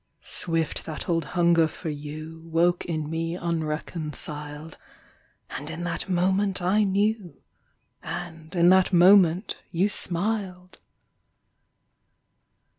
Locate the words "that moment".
5.83-6.59, 8.69-9.57